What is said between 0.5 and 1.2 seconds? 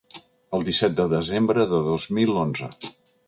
El disset de